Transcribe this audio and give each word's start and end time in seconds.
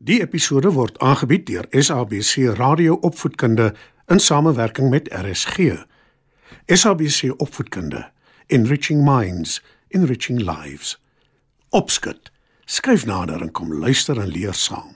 Die 0.00 0.20
episode 0.22 0.70
word 0.72 0.98
aangebied 1.02 1.48
deur 1.48 1.66
SABC 1.74 2.54
Radio 2.54 2.94
Opvoedkunde 3.02 3.74
in 4.06 4.20
samewerking 4.22 4.90
met 4.90 5.08
RSG. 5.10 5.74
SABC 6.66 7.32
Opvoedkunde, 7.36 8.10
Enriching 8.46 9.02
Minds, 9.04 9.62
Enriching 9.88 10.38
Lives. 10.38 11.02
Opskud. 11.68 12.30
Skryf 12.64 13.06
nader 13.06 13.42
en 13.42 13.50
kom 13.50 13.74
luister 13.74 14.20
en 14.20 14.28
leer 14.28 14.54
saam. 14.54 14.94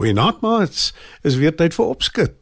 Goeienaand 0.00 0.40
maats, 0.40 0.94
is 1.20 1.34
weer 1.36 1.52
tyd 1.52 1.74
vir 1.76 1.90
opskud. 1.92 2.36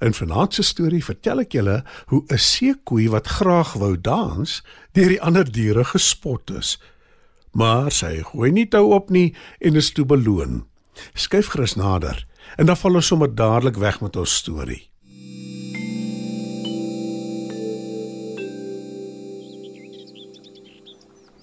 In 0.00 0.14
vanaand 0.16 0.54
se 0.56 0.62
storie 0.64 1.02
vertel 1.04 1.42
ek 1.42 1.52
julle 1.52 1.74
hoe 2.08 2.22
'n 2.32 2.40
seekoei 2.40 3.10
wat 3.12 3.28
graag 3.28 3.74
wou 3.76 3.92
dans, 4.00 4.62
deur 4.96 5.12
die 5.12 5.20
ander 5.20 5.44
diere 5.44 5.84
gespot 5.84 6.50
is. 6.50 6.78
Maar 7.52 7.92
sy 7.92 8.24
gooi 8.24 8.50
nie 8.52 8.64
tou 8.64 8.94
op 8.96 9.10
nie 9.10 9.34
en 9.60 9.76
is 9.76 9.92
toe 9.92 10.06
beloon. 10.06 10.64
Skyf 11.12 11.52
gerus 11.52 11.76
nader 11.76 12.24
en 12.56 12.66
dan 12.66 12.76
val 12.76 12.94
ons 12.94 13.06
sommer 13.06 13.28
dadelik 13.28 13.76
weg 13.76 14.00
met 14.00 14.16
ons 14.16 14.34
storie. 14.34 14.88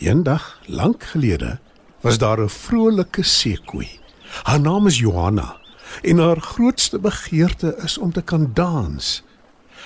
Eendag, 0.02 0.58
lank 0.66 1.04
gelede, 1.04 1.60
was 2.02 2.18
daar 2.18 2.42
'n 2.42 2.50
vrolike 2.50 3.24
seekoei. 3.24 4.01
Haar 4.44 4.60
naam 4.60 4.88
is 4.88 5.00
Johanna 5.00 5.58
en 6.02 6.18
haar 6.18 6.40
grootste 6.40 7.00
begeerte 7.00 7.76
is 7.84 7.98
om 7.98 8.12
te 8.12 8.22
kan 8.22 8.52
dans. 8.54 9.24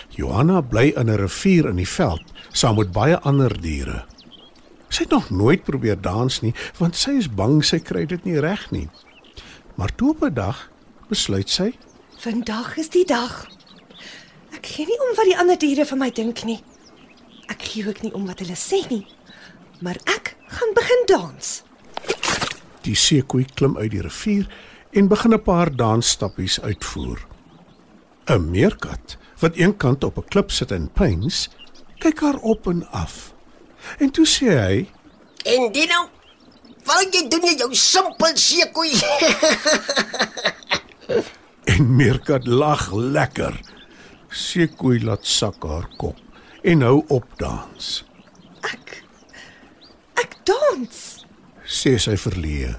Johanna 0.10 0.62
bly 0.62 0.94
in 0.96 1.10
'n 1.10 1.18
rivier 1.18 1.70
in 1.70 1.76
die 1.76 1.90
veld 1.90 2.24
saam 2.52 2.76
met 2.76 2.92
baie 2.92 3.20
ander 3.20 3.62
diere. 3.62 4.06
Sy 4.90 5.02
het 5.04 5.12
nog 5.12 5.30
nooit 5.30 5.64
probeer 5.64 6.02
dans 6.02 6.42
nie 6.42 6.54
want 6.78 6.96
sy 6.96 7.12
is 7.12 7.34
bang 7.34 7.66
sy 7.66 7.80
kry 7.80 8.06
dit 8.06 8.24
nie 8.24 8.40
reg 8.40 8.72
nie. 8.72 8.90
Maar 9.76 9.96
toe 9.96 10.10
op 10.10 10.24
'n 10.24 10.34
dag 10.34 10.70
besluit 11.10 11.50
sy, 11.50 11.74
Vandag 12.26 12.78
is 12.78 12.90
die 12.90 13.06
dag. 13.06 13.44
Ek 14.56 14.66
gee 14.66 14.88
nie 14.88 14.98
om 15.04 15.12
wat 15.18 15.28
die 15.28 15.38
ander 15.38 15.58
diere 15.60 15.86
van 15.86 16.00
my 16.00 16.08
dink 16.16 16.44
nie. 16.48 16.62
Ek 17.52 17.62
gee 17.62 17.84
ook 17.88 18.02
nie 18.02 18.14
om 18.16 18.26
wat 18.26 18.40
hulle 18.42 18.56
sê 18.58 18.80
nie. 18.90 19.04
Maar 19.84 20.00
ek 20.10 20.36
gaan 20.48 20.72
begin 20.74 21.04
dans. 21.12 21.65
Die 22.86 22.96
seekoei 22.96 23.46
klim 23.54 23.78
uit 23.78 23.92
die 23.92 24.02
rivier 24.02 24.48
en 24.94 25.08
begin 25.08 25.34
'n 25.34 25.44
paar 25.44 25.76
dansstappies 25.76 26.62
uitvoer. 26.62 27.20
'n 28.28 28.50
Meerkat 28.52 29.18
wat 29.40 29.56
eenkant 29.56 30.04
op 30.04 30.18
'n 30.18 30.30
klip 30.30 30.52
sit 30.52 30.72
en 30.72 30.90
pyns, 30.90 31.50
kyk 32.00 32.20
haar 32.20 32.40
op 32.42 32.68
en 32.68 32.88
af. 32.92 33.34
En 34.00 34.10
toe 34.12 34.26
sê 34.26 34.50
hy, 34.50 34.88
En 35.46 35.68
dit 35.72 35.86
nou, 35.90 36.08
wat 36.88 37.14
jy 37.14 37.28
doen 37.30 37.44
jy 37.46 37.54
jou 37.60 37.70
simpel 37.78 38.34
seekoei. 38.42 38.96
en 41.76 41.92
Meerkat 41.96 42.48
lag 42.50 42.88
lekker. 42.94 43.60
Seekoei 44.34 45.04
laat 45.06 45.26
sak 45.30 45.62
haar 45.64 45.86
kop 46.02 46.18
en 46.66 46.82
hou 46.82 47.04
op 47.14 47.28
dans. 47.38 47.92
Ek 48.66 49.04
ek 50.18 50.34
dans. 50.50 51.15
Sê 51.76 51.98
sy 52.00 52.16
verleë. 52.20 52.74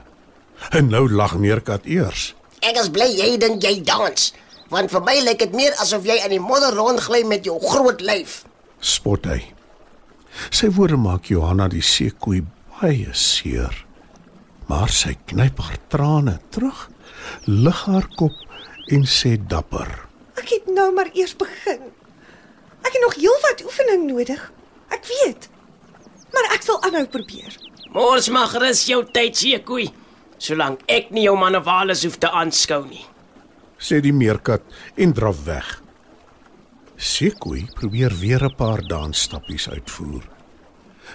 En 0.77 0.89
nou 0.89 1.05
lag 1.13 1.37
Meerkat 1.41 1.85
eers. 1.91 2.31
Ek 2.65 2.79
is 2.81 2.89
bly 2.93 3.09
jy 3.13 3.35
dink 3.41 3.65
jy 3.65 3.75
dans, 3.85 4.31
want 4.73 4.91
vir 4.91 5.03
my 5.05 5.17
lyk 5.27 5.43
dit 5.45 5.57
meer 5.59 5.77
asof 5.83 6.07
jy 6.09 6.17
in 6.25 6.33
die 6.33 6.43
modder 6.43 6.75
rondgly 6.79 7.21
met 7.29 7.45
jou 7.47 7.59
groot 7.61 8.01
lyf. 8.01 8.45
spot 8.81 9.27
hy. 9.27 9.41
Sy 10.53 10.69
woorde 10.77 10.97
maak 11.01 11.29
Johanna 11.33 11.69
die 11.73 11.85
seekoei 11.85 12.43
baie 12.77 13.13
seer. 13.17 13.73
Maar 14.69 14.91
sy 14.93 15.15
knyp 15.31 15.61
haar 15.63 15.79
trane 15.93 16.39
terug, 16.55 16.89
lig 17.47 17.85
haar 17.87 18.09
kop 18.19 18.35
en 18.93 19.07
sê 19.07 19.37
dapper: 19.37 19.89
Ek 20.41 20.51
het 20.51 20.67
nou 20.73 20.91
maar 20.95 21.11
eers 21.15 21.37
begin. 21.39 21.89
Ek 22.83 22.93
het 22.93 23.03
nog 23.03 23.17
heelwat 23.19 23.65
oefening 23.67 24.07
nodig. 24.11 24.43
Ek 24.95 25.07
weet. 25.11 25.49
Maar 26.35 26.53
ek 26.55 26.67
sal 26.67 26.83
aanhou 26.87 27.07
probeer. 27.11 27.57
Mors 27.97 28.27
mag 28.29 28.53
rus 28.61 28.83
jou 28.91 28.99
tyd 29.09 29.39
seekoei, 29.41 29.87
solank 30.37 30.83
ek 30.93 31.07
nie 31.17 31.23
jou 31.25 31.33
manewales 31.41 32.03
hoef 32.05 32.19
te 32.21 32.29
aanskou 32.29 32.83
nie. 32.85 33.05
sê 33.81 34.03
die 34.05 34.13
meerkat 34.13 34.65
en 35.01 35.15
draf 35.17 35.39
weg. 35.47 35.71
Seekoei 36.97 37.63
probeer 37.77 38.13
weer 38.21 38.45
'n 38.45 38.57
paar 38.57 38.83
dansstappies 38.83 39.69
uitvoer. 39.69 40.25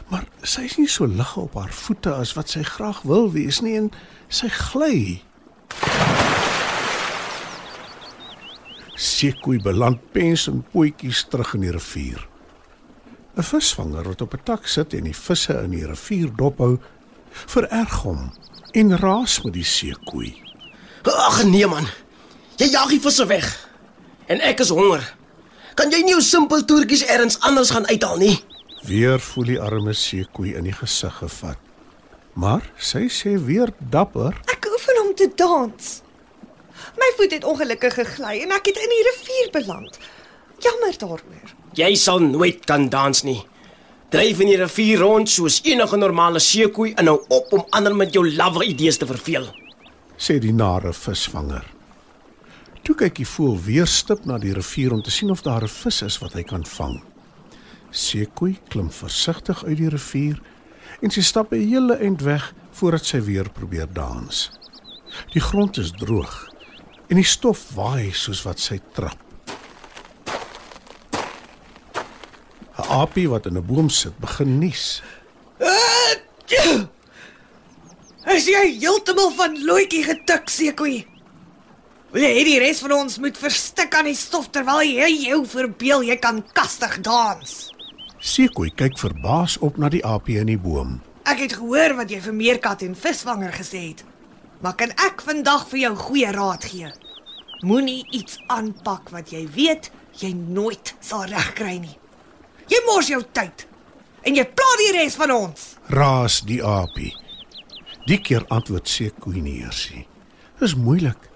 Maar 0.10 0.26
sy 0.44 0.62
is 0.62 0.78
nie 0.78 0.88
so 0.88 1.06
lig 1.06 1.38
op 1.38 1.54
haar 1.54 1.74
voete 1.74 2.14
as 2.14 2.34
wat 2.34 2.50
sy 2.50 2.64
graag 2.64 3.02
wil 3.02 3.32
wees 3.32 3.62
nie 3.62 3.78
en 3.78 3.92
sy 4.30 4.50
gly. 4.50 5.22
Seekoei 8.96 9.62
beland 9.62 10.12
pens 10.12 10.48
en 10.48 10.66
pootjies 10.74 11.26
terug 11.30 11.54
in 11.54 11.62
die 11.62 11.72
rivier. 11.72 12.31
'n 13.38 13.44
Visvanger 13.44 14.04
wat 14.04 14.22
op 14.22 14.34
'n 14.34 14.44
tak 14.44 14.68
sit 14.68 14.94
en 14.94 15.04
die 15.04 15.16
visse 15.16 15.54
in 15.64 15.72
die 15.72 15.86
rivier 15.86 16.30
dophou, 16.36 16.78
vererg 17.32 18.02
hom 18.04 18.32
en 18.72 18.98
raas 18.98 19.42
met 19.42 19.54
die 19.54 19.64
seekoei. 19.64 20.44
Ag 21.04 21.44
nee 21.44 21.68
man. 21.68 21.88
Jy 22.58 22.68
jag 22.72 22.90
die 22.90 23.02
visse 23.02 23.26
weg. 23.26 23.68
En 24.26 24.40
ek 24.40 24.60
is 24.60 24.70
honger. 24.70 25.16
Kan 25.74 25.90
jy 25.92 26.02
nie 26.04 26.14
jou 26.14 26.22
simpel 26.22 26.66
toertjies 26.66 27.06
elders 27.06 27.40
anders 27.40 27.70
gaan 27.70 27.88
uithaal 27.88 28.18
nie? 28.18 28.44
Weer 28.84 29.20
voel 29.20 29.44
die 29.44 29.60
arme 29.62 29.94
seekoei 29.94 30.56
in 30.56 30.64
die 30.64 30.76
gesig 30.76 31.14
gevat. 31.14 31.58
Maar 32.34 32.62
sy 32.78 33.08
sê 33.10 33.36
weer 33.46 33.74
dapper, 33.78 34.38
Ek 34.46 34.68
oefen 34.72 35.02
om 35.02 35.16
te 35.16 35.32
dans. 35.36 36.02
My 36.98 37.10
voet 37.18 37.32
het 37.32 37.44
ongelukkig 37.44 37.94
gegly 37.94 38.42
en 38.42 38.52
ek 38.52 38.66
het 38.72 38.78
in 38.78 38.90
die 38.90 39.04
rivier 39.10 39.50
beland. 39.52 40.00
Jammer 40.60 40.98
daaroor. 40.98 41.61
Jy 41.72 41.96
sal 41.96 42.20
nooit 42.20 42.66
kan 42.68 42.90
dans 42.92 43.24
nie. 43.24 43.40
Dryf 44.12 44.42
in 44.44 44.50
die 44.52 44.58
rivier 44.60 45.00
rond 45.00 45.30
soos 45.32 45.62
enige 45.64 45.96
normale 45.98 46.40
seekoei 46.44 46.92
en 47.00 47.08
hou 47.08 47.22
op 47.32 47.54
om 47.56 47.64
ander 47.72 47.96
met 47.96 48.12
jou 48.12 48.26
lawwe 48.28 48.66
idees 48.68 48.98
te 49.00 49.08
verveel. 49.08 49.48
sê 50.22 50.36
die 50.38 50.54
nare 50.54 50.92
visvanger. 50.94 51.64
Toe 52.86 52.94
kyk 52.96 53.16
die 53.18 53.26
voël 53.26 53.56
weer 53.66 53.88
stip 53.90 54.28
na 54.30 54.38
die 54.38 54.54
rivier 54.54 54.94
om 54.94 55.02
te 55.02 55.10
sien 55.10 55.32
of 55.32 55.42
daar 55.42 55.64
'n 55.64 55.68
vis 55.68 56.02
is 56.02 56.20
wat 56.22 56.34
hy 56.34 56.44
kan 56.44 56.66
vang. 56.66 57.02
Seekoei 57.92 58.60
klim 58.70 58.92
versigtig 58.92 59.64
uit 59.64 59.78
die 59.78 59.90
rivier 59.90 60.42
en 61.02 61.10
sy 61.10 61.22
stap 61.22 61.54
'n 61.54 61.68
hele 61.70 61.96
eind 61.96 62.22
weg 62.22 62.54
voordat 62.72 63.06
sy 63.06 63.22
weer 63.22 63.50
probeer 63.50 63.88
dans. 63.94 64.52
Die 65.34 65.42
grond 65.42 65.78
is 65.78 65.92
droog 65.92 66.48
en 67.10 67.16
die 67.16 67.24
stof 67.24 67.72
waai 67.76 68.12
soos 68.12 68.44
wat 68.44 68.60
sy 68.60 68.80
trap. 68.94 69.31
'n 72.78 72.88
Aapie 72.88 73.30
wat 73.30 73.46
in 73.46 73.58
'n 73.58 73.66
boom 73.66 73.90
sit, 73.90 74.18
begin 74.20 74.60
nies. 74.60 75.02
Is 78.36 78.46
jy 78.46 78.78
heeltemal 78.80 79.32
van 79.32 79.64
loetjie 79.66 80.04
getik, 80.04 80.50
seekoei? 80.50 81.08
Wil 82.12 82.26
jy 82.28 82.32
hê 82.36 82.44
die 82.44 82.60
res 82.60 82.82
van 82.84 82.92
ons 82.92 83.18
moet 83.24 83.38
verstik 83.38 83.96
aan 83.96 84.10
die 84.10 84.18
stof 84.20 84.50
terwyl 84.52 84.82
jy 84.84 85.08
jou 85.30 85.46
verbeel 85.48 86.04
jy 86.04 86.18
kan 86.20 86.42
kastig 86.54 87.00
dans? 87.02 87.72
Seekoei 88.20 88.70
kyk 88.76 89.00
verbaas 89.00 89.58
op 89.64 89.78
na 89.78 89.90
die 89.90 90.04
aapie 90.06 90.38
in 90.42 90.52
die 90.52 90.60
boom. 90.60 91.00
Ek 91.24 91.40
het 91.40 91.56
gehoor 91.58 91.96
wat 91.96 92.12
jy 92.12 92.20
vir 92.22 92.36
meerkat 92.36 92.84
en 92.84 92.96
visvanger 92.96 93.56
gesê 93.56 93.88
het. 93.94 94.04
Maar 94.62 94.76
kan 94.78 94.92
ek 94.92 95.24
vandag 95.26 95.66
vir 95.72 95.80
jou 95.80 95.96
goeie 95.96 96.32
raad 96.36 96.68
gee? 96.68 96.92
Moenie 97.64 98.04
iets 98.12 98.38
aanpak 98.48 99.10
wat 99.16 99.32
jy 99.34 99.48
weet 99.56 99.90
jy 100.20 100.34
nooit 100.36 100.94
sal 101.00 101.26
regkry 101.32 101.80
nie. 101.80 102.01
Jy 102.72 102.80
mors 102.88 103.10
jou 103.12 103.20
tyd 103.36 103.66
en 104.24 104.38
jy 104.38 104.46
pla 104.48 104.70
die 104.80 104.94
res 104.96 105.18
van 105.20 105.34
ons. 105.36 105.74
Raas 105.92 106.40
die 106.48 106.62
aapie. 106.64 107.12
Die 108.08 108.20
keer 108.24 108.46
antwoord 108.54 108.88
Seekoei 108.88 109.42
nie 109.44 109.60
eers 109.62 109.90
nie. 109.92 110.06
Dis 110.62 110.78
moeilik. 110.78 111.28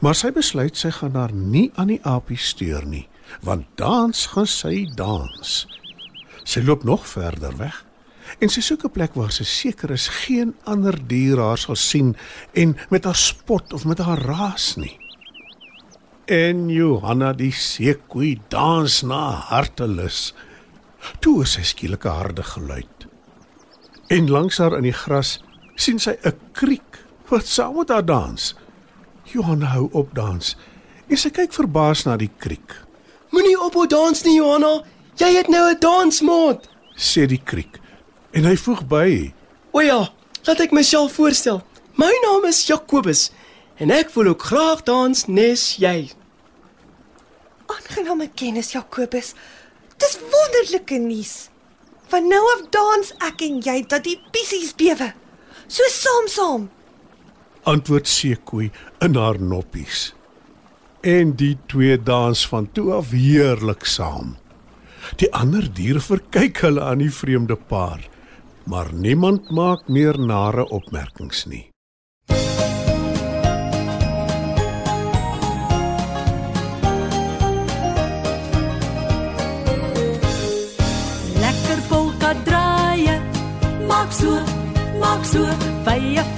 Maar 0.00 0.16
sy 0.18 0.30
besluit 0.34 0.76
sy 0.78 0.92
gaan 0.94 1.16
haar 1.18 1.32
nie 1.34 1.70
aan 1.78 1.90
die 1.94 2.02
aapie 2.06 2.38
steur 2.40 2.84
nie, 2.86 3.06
want 3.46 3.68
dans 3.80 4.26
gaan 4.32 4.48
sy 4.50 4.84
dans. 4.98 5.56
Sy 6.46 6.62
loop 6.62 6.84
nog 6.86 7.06
verder 7.08 7.54
weg 7.58 7.82
en 8.42 8.50
sy 8.50 8.60
soek 8.60 8.84
'n 8.84 8.90
plek 8.90 9.14
waar 9.14 9.30
sy 9.30 9.44
seker 9.44 9.90
is 9.90 10.08
geen 10.26 10.54
ander 10.64 10.96
dier 11.08 11.38
haar 11.38 11.58
sal 11.58 11.76
sien 11.76 12.16
en 12.54 12.76
met 12.90 13.04
haar 13.04 13.16
spot 13.16 13.72
of 13.72 13.84
met 13.84 13.98
haar 13.98 14.18
raas 14.18 14.76
nie. 14.76 14.98
En 16.26 16.68
Johanna 16.68 17.32
die 17.32 17.52
seekoei 17.52 18.40
dans 18.48 19.02
na 19.02 19.30
hartelus. 19.30 20.34
Toe 21.20 21.42
is 21.42 21.52
sy 21.52 21.62
skielik 21.62 22.04
'n 22.04 22.18
harde 22.20 22.42
geluid. 22.42 23.06
En 24.08 24.30
langs 24.30 24.58
haar 24.58 24.76
in 24.76 24.82
die 24.82 24.92
gras 24.92 25.40
sien 25.74 25.98
sy 25.98 26.16
'n 26.22 26.38
kriek 26.52 27.04
wat 27.28 27.46
saam 27.46 27.76
met 27.76 27.88
haar 27.88 28.04
dans. 28.04 28.54
Johanna 29.24 29.66
hou 29.66 29.88
op 29.92 30.14
dans. 30.14 30.56
En 31.08 31.16
sy 31.16 31.30
kyk 31.30 31.52
verbaas 31.52 32.04
na 32.04 32.16
die 32.16 32.30
kriek. 32.38 32.74
Moenie 33.30 33.60
ophou 33.60 33.86
dans 33.86 34.22
nie, 34.22 34.36
Johanna. 34.36 34.82
Jy 35.16 35.36
het 35.36 35.48
nou 35.48 35.70
'n 35.70 35.80
dansmaat. 35.80 36.68
Sê 36.96 37.26
die 37.26 37.42
kriek. 37.44 37.80
En 38.32 38.44
hy 38.44 38.56
voeg 38.56 38.86
by: 38.86 39.34
O 39.72 39.80
ja, 39.80 40.08
laat 40.44 40.60
ek 40.60 40.72
myself 40.72 41.12
voorstel. 41.12 41.62
My 41.96 42.12
naam 42.22 42.44
is 42.44 42.66
Jakobus 42.66 43.30
en 43.76 43.90
ek 43.90 44.10
wil 44.10 44.26
ook 44.26 44.42
graag 44.42 44.82
dans 44.82 45.26
nes 45.26 45.76
jy. 45.76 46.10
Aangename 47.66 48.28
kennis 48.34 48.72
Jakobus. 48.72 49.34
Dis 49.96 50.18
wonderlike 50.32 50.98
nuus. 51.00 51.34
Van 52.10 52.28
nou 52.30 52.42
af 52.54 52.64
dans 52.74 53.12
ek 53.26 53.42
en 53.46 53.60
jy 53.64 53.80
dat 53.90 54.04
die 54.06 54.18
pissies 54.32 54.74
bewe. 54.78 55.12
So 55.66 55.82
saam 55.90 56.28
saam. 56.30 56.66
Antwoord 57.66 58.06
seekoei 58.06 58.70
in 59.02 59.16
haar 59.18 59.40
noppies. 59.42 60.12
En 61.02 61.32
die 61.38 61.56
twee 61.70 61.96
dans 61.98 62.46
van 62.48 62.68
toe 62.72 62.92
af 62.98 63.10
heerlik 63.10 63.86
saam. 63.86 64.36
Die 65.18 65.30
ander 65.34 65.66
diere 65.74 66.02
verkyk 66.02 66.62
hulle 66.66 66.82
aan 66.82 67.02
die 67.02 67.12
vreemde 67.14 67.56
paar, 67.56 68.02
maar 68.66 68.92
niemand 68.92 69.50
maak 69.54 69.86
meer 69.88 70.18
nare 70.18 70.66
opmerkings 70.74 71.46
nie. 71.46 71.66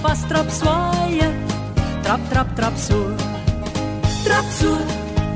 Vas 0.02 0.20
trap 0.28 0.48
swaaie. 0.50 1.28
Trap 2.02 2.20
trap 2.30 2.48
trap 2.56 2.76
so. 2.76 2.98
Trap 4.24 4.46
so, 4.60 4.72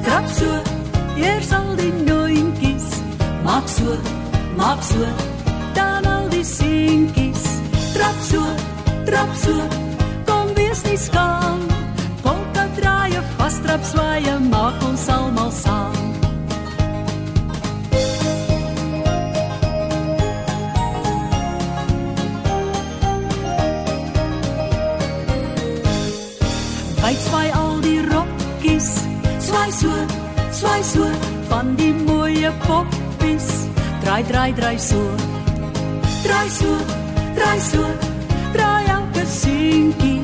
trap 0.04 0.26
so. 0.38 0.50
Eers 1.16 1.52
al 1.52 1.76
die 1.76 1.92
noontjies. 2.06 2.88
Maak 3.44 3.68
so, 3.68 3.96
maak 4.56 4.82
so. 4.82 5.06
Dan 5.74 6.06
al 6.06 6.28
die 6.30 6.44
seentjies. 6.44 7.42
Trap 7.94 8.18
so, 8.30 8.42
trap 9.06 9.30
so. 9.44 9.54
Kom 10.26 10.54
wees 10.56 10.82
nie 10.88 10.98
skaam. 10.98 11.60
Polka 12.22 12.66
draaie, 12.78 13.20
vas 13.38 13.56
trap 13.64 13.82
swaaie, 13.84 14.34
maak 14.50 14.82
ons 14.88 15.08
almal 15.08 15.50
saam. 15.52 15.81
Van 31.52 31.74
die 31.76 31.92
mooi 31.94 32.48
poppies. 32.66 33.48
Draai, 34.02 34.22
draai, 34.28 34.52
draai 34.56 34.78
so. 34.78 35.00
Draai 36.24 36.48
so, 36.48 36.70
draai 37.36 37.58
so. 37.60 37.82
Draai 38.54 38.84
elke 38.94 39.24
seentjie. 39.26 40.22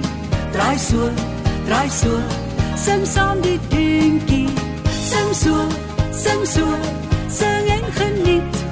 Draai 0.54 0.78
so, 0.88 1.10
draai 1.68 1.88
so. 2.00 2.14
Sing 2.84 3.04
saam 3.14 3.44
die 3.44 3.58
dingetjie. 3.68 4.48
Sing 5.10 5.34
so, 5.42 5.56
sing 6.22 6.46
so. 6.54 6.66
Sing 7.40 7.70
en 7.76 7.86
geniet. 8.00 8.64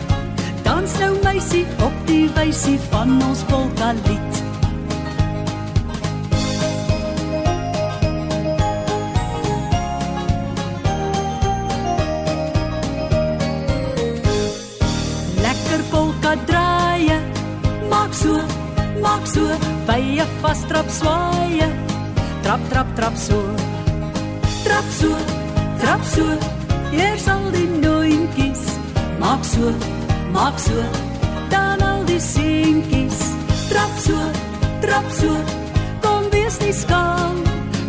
Dans 0.64 0.98
nou 1.02 1.12
meisie 1.28 1.66
op 1.84 2.02
die 2.08 2.24
wysie 2.38 2.80
van 2.88 3.18
ons 3.28 3.44
polka 3.52 3.92
vas 20.42 20.60
trap 20.68 20.88
swaaie. 20.90 21.68
Trap 22.42 22.60
trap 22.70 22.88
trap 22.96 23.16
so. 23.16 23.40
Trap 24.64 24.86
so, 24.98 25.10
trap 25.80 26.02
so. 26.04 26.26
Eers 26.92 27.26
al 27.28 27.50
die 27.50 27.68
noontjies. 27.82 28.62
Maak 29.18 29.44
so, 29.44 29.74
maak 30.32 30.58
so. 30.58 30.78
Dan 31.50 31.82
al 31.82 32.04
die 32.06 32.20
seentjies. 32.20 33.18
Trap 33.70 33.92
so, 33.98 34.18
trap 34.80 35.06
so. 35.10 35.32
Kom 36.00 36.30
wees 36.30 36.58
nie 36.62 36.72
skaam. 36.72 37.42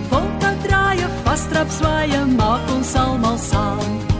Polka 0.09 0.53
draaie, 0.65 1.07
vas 1.25 1.47
trap 1.51 1.69
swaaie, 1.69 2.21
maak 2.37 2.69
ons 2.75 2.95
almal 2.95 3.37
saam. 3.37 4.16